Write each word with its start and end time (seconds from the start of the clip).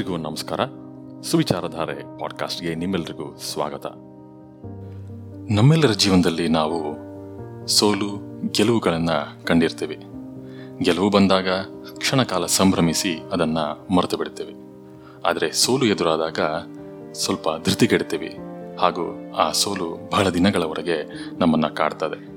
ಎಲ್ರಿಗೂ 0.00 0.22
ನಮಸ್ಕಾರ. 0.22 0.60
ಸುವಿಚಾರಧಾರೆ 1.22 2.18
ಪಾಡ್ಕಾಸ್ಟ್ಗೆ 2.18 2.74
ನಿಮ್ಮೆಲ್ರಿಗೂ 2.74 3.36
ಸ್ವಾಗತ. 3.36 3.86
ನಮ್ಮೆಲ್ಲರ 5.52 5.90
ಜೀವನದಲ್ಲಿ 5.92 6.48
ನಾವು 6.48 6.78
ಸೋಲು, 7.68 8.40
ಗೆಲುವುಗಳನ್ನು 8.50 9.44
ಕಂಡಿರ್ತೇವೆ. 9.44 9.96
ಗೆಲುವು 10.78 11.10
ಬಂದಾಗ 11.10 11.48
ಕ್ಷಣಕಾಲ 11.98 12.46
ಸಂಭ್ರಮಿಸಿ 12.46 13.22
ಅದನ್ನು 13.32 13.94
ಮರೆತು 13.94 14.16
ಬಿಡ್ತೇವೆ 14.16 14.52
ಆದರೆ 15.26 15.52
ಸೋಲು 15.52 15.86
ಎದುರಾದಾಗ 15.86 16.38
ಸ್ವಲ್ಪ 17.12 17.48
ಧೃತಿಗೆಡ್ತೇವೆ 17.64 18.36
ಹಾಗೂ 18.76 19.34
ಆ 19.34 19.50
ಸೋಲು 19.50 20.10
ಬಹಳ 20.12 20.28
ದಿನಗಳವರೆಗೆ 20.28 21.10
ನಮ್ಮನ್ನು 21.38 21.74
ಕಾಡ್ತದೆ. 21.74 22.28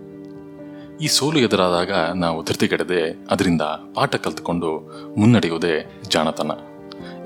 ಈ 1.03 1.07
ಸೋಲು 1.07 1.39
ಎದುರಾದಾಗ 1.39 1.91
ನಾವು 2.16 2.43
ಧೃತಿಗೆಡದೆ 2.43 3.25
ಅದರಿಂದ 3.31 3.61
ಪಾಠ 3.95 4.16
ಕಲ್ತುಕೊಂಡು 4.16 4.70
ಮುನ್ನಡೆಯುವುದೇ 5.17 6.02
ಜಾಣತನ. 6.09 6.52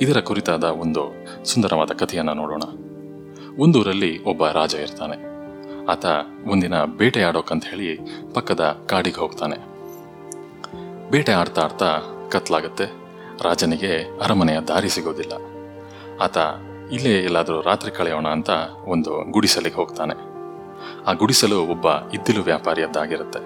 ಇದರ 0.01 0.19
ಕುರಿತಾದ 0.19 0.63
ಒಂದು 0.63 1.13
ಸುಂದರವಾದ 1.45 1.91
ಕಥೆಯನ್ನು 1.91 2.33
ನೋಡೋಣ. 2.33 2.61
ಒಂದೂರಲ್ಲಿ 3.59 4.23
ಒಬ್ಬ 4.23 4.47
ರಾಜ 4.47 4.73
ಇರ್ತಾನೆ. 4.73 5.37
ಆತ 5.85 6.05
ಒಂದಿನ 6.51 6.83
ಬೇಟೆ 6.83 7.23
ಆಡೋಕಂತ 7.23 7.65
ಹೇಳಿ 7.65 7.99
ಪಕ್ಕದ 8.33 8.83
ಕಾಡಿಗೆ 8.89 9.19
ಹೋಗ್ತಾನೆ. 9.19 9.55
ಬೇಟೆ 11.09 11.31
ಆಡ್ತಾ 11.31 11.61
ಆಡ್ತಾ 11.61 11.97
ಕತ್ಲಾಗತ್ತೆ. 12.31 12.85
ರಾಜನಿಗೆ 13.43 14.19
ಅರಮನೆಯ 14.19 14.59
ದಾರಿ 14.59 14.89
ಸಿಗೋದಿಲ್ಲ. 14.89 15.33
ಆತ, 16.21 16.37
ಇಲ್ಲೇ 16.91 17.23
ಎಲ್ಲಾದರೂ 17.23 17.61
ರಾತ್ರಿ 17.61 17.91
ಕಳೆಯೋಣ 17.91 18.27
ಅಂತ 18.27 18.49
ಒಂದು 18.85 19.31
ಗುಡಿಸಲಿಗೆ 19.31 19.75
ಹೋಗ್ತಾನೆ. 19.75 20.13
ಆ 21.07 21.13
ಗುಡಿಸಲು 21.13 21.63
ಒಬ್ಬ 21.63 21.85
ಇದ್ದಿಲು 22.13 22.43
ವ್ಯಾಪಾರಿಯದ್ದಾಗಿರುತ್ತೆ. 22.43 23.39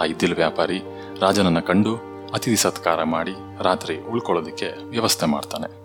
ಆ 0.00 0.04
ಇದ್ದಿಲು 0.04 0.34
ವ್ಯಾಪಾರಿ 0.34 0.82
ರಾಜನನ್ನು 1.20 1.62
ಕಂಡು 1.62 1.96
ಅತಿಥಿ 2.34 2.56
ಸತ್ಕಾರ 2.56 3.02
ಮಾಡಿ 3.02 3.32
ರಾತ್ರಿ 3.62 4.00
ಉಳ್ಕೊಳ್ಳೋದಕ್ಕೆ 4.00 4.88
ವ್ಯವಸ್ಥೆ 4.88 5.26
ಮಾಡ್ತಾನೆ. 5.26 5.79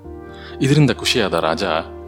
ಇದರಿಂದ 0.62 0.92
ಖುಷಿಯಾದ 0.92 1.34
ರಾಜ 1.34 1.64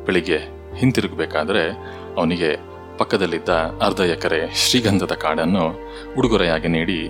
ಬೆಳಿಗ್ಗೆ 0.06 0.38
ಹಿಂತಿರುಗಬೇಕಾದ್ರೆ 0.76 1.72
ಅವನಿಗೆ 2.18 2.56
ಪಕ್ಕದಲ್ಲಿದ್ದ 2.98 3.50
ಅರ್ಧ 3.82 4.00
ಎಕರೆ 4.00 4.56
ಶ್ರೀಗಂಧದ 4.56 5.12
ಕಾಡನ್ನು 5.12 5.80
ಉಡುಗೊರೆಯಾಗಿ 6.18 6.68
ನೀಡಿ 6.68 7.10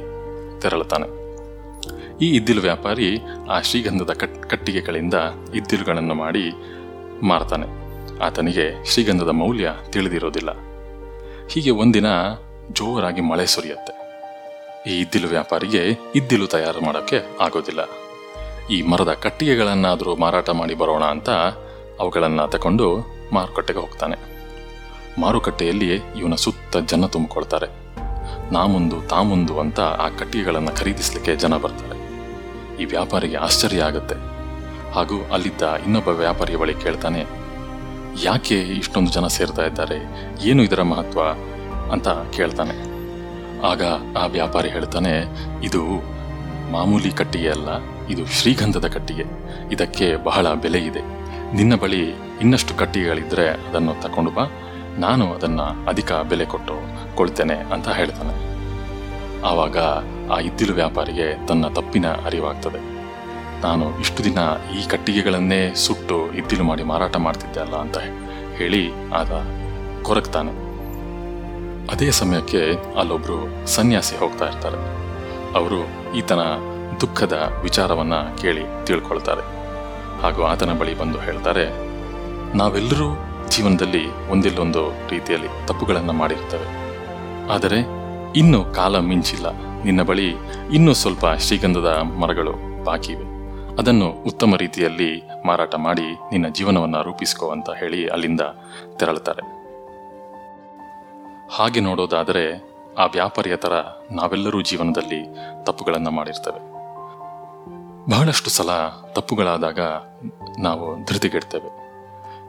ತೆರಳುತ್ತಾನೆ. 0.61 1.27
ಈ 2.17 2.35
ಇದ್ದಿಲು 2.35 2.61
ವ್ಯಾಪಾರಿ 2.61 3.19
ಆ 3.49 3.61
ಶ್ರೀಗಂಧದ 3.61 4.13
ಕಟ್, 4.13 4.43
ಕಟ್ಟಿಗೆಗಳಿಂದ 4.43 5.13
ಇದ್ದಿಲುಗಳನ್ನು 5.55 6.13
ಮಾಡಿ 6.13 6.51
ಮಾರ್ತಾನೆ. 7.23 7.65
ಆತನಿಗೆ 8.19 8.85
ಶ್ರೀಗಂಧದ 8.85 9.29
ಮೌಲ್ಯ 9.29 9.71
ತಿಳಿದಿರೋದಿಲ್ಲ. 9.91 10.49
ಹೀಗೆ 11.47 11.71
ಒಂದಿನ 11.71 12.05
ಜೋರಾಗಿ 12.71 13.21
ಮಳೆ 13.21 13.45
ಸುರಿಯುತ್ತೆ. 13.45 13.97
ಈ 14.89 15.01
ಇದ್ದಿಲು 15.01 15.27
ವ್ಯಾಪಾರಿಗೆ 15.27 15.99
ಇದ್ದಿಲು 16.15 16.47
ತಯಾರು 16.47 16.85
ಮಾಡೋಕ್ಕೆ 16.85 17.17
ಆಗೋದಿಲ್ಲ. 17.41 17.79
ಈ 18.71 18.81
ಮರದ 18.81 19.11
ಕಟ್ಟಿಗೆಗಳನ್ನಾದರೂ 19.13 20.15
ಮಾರಾಟ 20.15 20.49
ಮಾಡಿ 20.49 20.75
ಬರೋಣ 20.75 21.03
ಅಂತ 21.03 21.29
ಅವುಗಳನ್ನು 21.99 22.47
ತಗೊಂಡು 22.47 22.97
ಮಾರುಕಟ್ಟೆಗೆ 23.33 23.79
ಹೋಗ್ತಾನೆ. 23.79 24.15
ಮಾರುಕಟ್ಟೆಯಲ್ಲಿ 25.21 25.95
ಇವನ 25.95 26.35
ಸುತ್ತ 26.35 26.77
ಜನ 26.77 27.05
ತುಂಬಿಕೊಳ್ತಾರೆ. 27.05 27.67
ನಾ 28.53 28.65
ಮುಂದು 28.65 29.01
ತಾ 29.01 29.15
ಅಂತ 29.59 29.79
ಆ 29.79 30.09
ಕಟ್ಟಿಗೆಗಳನ್ನು 30.09 30.77
ಖರೀದಿಸಲಿಕ್ಕೆ 30.77 31.35
ಜನ 31.35 31.57
ಬರ್ತಾರೆ. 31.57 31.97
ಈ 32.81 32.85
ವ್ಯಾಪಾರಿಗೆ 32.85 33.35
ಆಶ್ಚರ್ಯ 33.35 33.81
ಆಗುತ್ತೆ. 33.81 34.15
ಹಾಗೂ 34.91 35.33
ಅಲ್ಲಿದ್ದ 35.33 35.61
ಇನ್ನೊಬ್ಬ 35.61 36.07
ವ್ಯಾಪಾರಿಯ 36.07 36.55
ಬಳಿ 36.55 36.73
ಕೇಳ್ತಾನೆ, 36.73 37.25
ಯಾಕೆ 38.23 38.59
ಇಷ್ಟೊಂದು 38.59 39.11
ಜನ 39.11 39.27
ಸೇರ್ತಾ 39.27 39.65
ಇದ್ದಾರೆ? 39.65 39.97
ಏನು 40.47 40.63
ಇದರ 40.63 40.81
ಮಹತ್ವ? 40.81 41.21
ಅಂತ 41.91 42.07
ಕೇಳ್ತಾನೆ. 42.07 42.97
ಆಗ 43.61 43.83
ಆ 44.17 44.25
ವ್ಯಾಪಾರಿ 44.25 44.69
ಹೇಳ್ತಾನೆ, 44.69 45.13
ಇದು 45.65 45.83
ಮಾಮೂಲಿ 46.71 47.11
ಕಟ್ಟಿಗೆ 47.11 47.49
ಅಲ್ಲ. 47.49 47.96
ಇದು 48.09 48.25
ಶ್ರೀಗಂಧದ 48.25 48.87
ಕಟ್ಟಿಗೆ. 48.87 49.23
ಇದಕ್ಕೆ 49.71 50.15
ಬಹಳ 50.15 50.53
ಬೆಲೆ 50.53 50.79
ಇದೆ. 50.79 51.01
ನಿನ್ನ 51.55 51.75
ಬಳಿ 51.75 52.09
ಇನ್ನಷ್ಟು 52.41 52.75
ಕಟ್ಟಿಗೆಗಳಿದ್ರೆ 52.75 53.49
ಅದನ್ನು 53.49 54.01
ತಕೊಂಡು 54.01 54.31
ಬಾ. 54.31 54.43
ನಾನು 54.99 55.33
ಅದನ್ನು 55.33 55.87
ಅಧಿಕ 55.87 56.13
ಬೆಲೆ 56.13 56.45
ಕೊಟ್ಟು 56.45 56.73
ಕೊಳ್ತೇನೆ 57.15 57.53
ಅಂತ 57.53 57.89
ಹೇಳ್ತಾನೆ. 57.89 58.47
ಆವಾಗ 59.41 59.77
ಆ 60.31 60.39
ಇದ್ದಿಲು 60.39 60.73
ವ್ಯಾಪಾರಿಗೆ 60.73 61.47
ತನ್ನ 61.47 61.67
ತಪ್ಪಿನ 61.67 62.07
ಅರಿವಾಗ್ತದೆ. 62.07 62.97
ನಾನು 63.61 63.99
ಇಷ್ಟು 63.99 64.23
ದಿನ 64.23 64.37
ಈ 64.79 64.87
ಕಟ್ಟಿಗೆಗಳನ್ನೇ 64.87 65.73
ಸುಟ್ಟು 65.75 66.33
ಇದ್ದಿಲು 66.33 66.63
ಮಾಡಿ 66.63 66.83
ಮಾರಾಟ 66.83 67.17
ಮಾಡ್ತಿದ್ದೆ 67.17 67.59
ಅಲ್ಲ 67.59 67.75
ಅಂತ 67.75 67.97
ಹೇಳಿ 68.57 68.91
ಆತ 69.13 69.31
ಕೊರಗ್ತಾನೆ. 70.03 70.67
ಅದೇ 71.91 72.11
ಸಮಯಕ್ಕೆ 72.11 72.71
ಅಲ್ಲೊಬ್ರು 72.99 73.67
ಸನ್ಯಾಸಿ 73.67 74.17
ಹೋಗ್ತಾ 74.17 74.45
ಇರ್ತಾರೆ. 74.45 74.77
ಅವರು 75.57 75.87
ಈತನ 76.15 76.39
ದುಃಖದ 77.01 77.53
ವಿಚಾರವನ್ನ 77.61 78.13
ಕೇಳಿ 78.41 78.85
ತಿಳ್ಕೊಳ್ತಾರೆ. 78.85 79.41
ಹಾಗೂ 80.21 80.43
ಆತನ 80.43 80.77
ಬಳಿ 80.79 80.97
ಬಂದು 80.97 81.19
ಹೇಳ್ತಾರೆ, 81.19 81.65
ನಾವೆಲ್ಲರೂ 82.57 83.17
ಜೀವನದಲ್ಲಿ 83.49 84.29
ಒಂದಿಲ್ಲೊಂದು 84.29 84.89
ರೀತಿಯಲ್ಲಿ 85.09 85.67
ತಪ್ಪುಗಳನ್ನು 85.67 86.13
ಮಾಡಿರ್ತೇವೆ. 86.13 86.67
ಆದರೆ 87.49 87.79
ಇನ್ನು 88.35 88.65
ಕಾಲ 88.65 88.99
ಮಿಂಚಿಲ್ಲ. 88.99 89.47
ನಿನ್ನ 89.83 90.01
ಬಳಿ 90.01 90.27
ಇನ್ನೂ 90.73 90.93
ಸ್ವಲ್ಪ 90.93 91.25
ಶ್ರೀಗಂಧದ 91.39 91.89
ಮರಗಳು 92.19 92.83
ಬಾಕಿ 92.83 93.11
ಇವೆ. 93.11 93.25
ಅದನ್ನು 93.79 94.09
ಉತ್ತಮ 94.09 94.55
ರೀತಿಯಲ್ಲಿ 94.55 95.23
ಮಾರಾಟ 95.45 95.75
ಮಾಡಿ 95.75 96.07
ನಿನ್ನ 96.31 96.47
ಜೀವನವನ್ನು 96.47 97.03
ರೂಪಿಸ್ಕೋ 97.03 97.49
ಅಂತ 97.49 97.69
ಹೇಳಿ 97.69 98.07
ಅಲ್ಲಿಂದ 98.07 98.41
ತೆರಳುತ್ತಾರೆ. 98.97 99.43
ಹಾಗೆ 101.55 101.79
ನೋಡೋದಾದರೆ 101.79 102.63
ಆ 102.97 103.05
ವ್ಯಾಪಾರಿಯ 103.05 103.55
ಥರ 103.55 103.73
ನಾವೆಲ್ಲರೂ 104.11 104.61
ಜೀವನದಲ್ಲಿ 104.61 105.21
ತಪ್ಪುಗಳನ್ನು 105.63 106.11
ಮಾಡಿರ್ತೇವೆ. 106.11 106.76
ಬಹಳಷ್ಟು 108.09 108.49
ಸಲ 108.49 108.69
ತಪ್ಪುಗಳಾದಾಗ 109.13 109.79
ನಾವು 110.59 111.05
ಧೃತಿಗೆಡ್ತೇವೆ. 111.05 111.87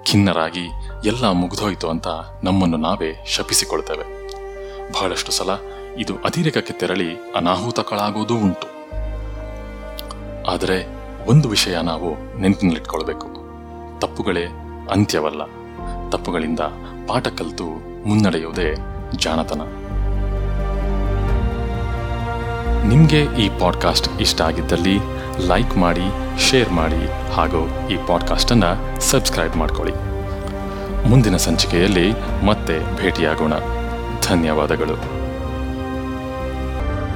ಖಿನ್ನರಾಗಿ 0.04 0.68
ಎಲ್ಲ 1.04 1.30
ಮುಗಿದೋಯ್ತು 1.30 1.88
ಅಂತ 1.88 2.06
ನಮ್ಮನ್ನು 2.44 2.76
ನಾವೇ 2.76 3.24
ಶಪಿಸಿಕೊಳ್ತೇವೆ. 3.26 4.32
ಬಹಳಷ್ಟು 4.92 5.32
ಸಲ 5.32 5.50
ಇದು 5.98 6.14
ಅತಿರೇಕಕ್ಕೆ 6.14 6.72
ತೆರಳಿ 6.72 7.14
ಅನಾಹುತಗಳಾಗೋದೂ 7.36 8.34
ಉಂಟು. 8.34 8.66
ಆದರೆ 10.50 10.86
ಒಂದು 11.30 11.48
ವಿಷಯ 11.48 11.80
ನಾವು 11.82 12.38
ನೆನಪಿನಲ್ಲಿಟ್ಕೊಳ್ಬೇಕು. 12.40 13.26
ತಪ್ಪುಗಳೇ 14.00 14.44
ಅಂತ್ಯವಲ್ಲ. 14.90 15.42
ತಪ್ಪುಗಳಿಂದ 16.10 16.60
ಪಾಠ 17.08 17.28
ಕಲಿತು 17.28 17.64
ಮುನ್ನಡೆಯುವುದೇ 18.08 18.74
ಜಾಣತನ. 19.16 19.60
ನಿಮಗೆ 22.88 23.22
ಈ 23.22 23.48
ಪಾಡ್ಕಾಸ್ಟ್ 23.58 24.20
ಇಷ್ಟ 24.20 24.42
ಆಗಿದ್ದಲ್ಲಿ 24.42 25.17
ಲೈಕ್ 25.38 25.76
ಮಾಡಿ 25.76 26.02
ಶೇರ್ 26.40 26.70
ಮಾಡಿ 26.70 27.32
ಹಾಗೂ 27.32 27.88
ಈ 27.90 27.96
ಪಾಡ್ಕಾಸ್ಟನ್ನು 28.06 29.00
ಸಬ್ಸ್ಕ್ರೈಬ್ 29.00 29.56
ಮಾಡ್ಕೊಳ್ಳಿ. 29.56 29.94
ಮುಂದಿನ 31.08 31.36
ಸಂಚಿಕೆಯಲ್ಲಿ 31.36 32.12
ಮತ್ತೆ 32.44 32.96
ಭೇಟಿಯಾಗೋಣ. 33.02 33.52
ಧನ್ಯವಾದಗಳು. 34.28 35.17